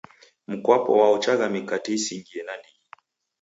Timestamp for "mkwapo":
0.47-0.91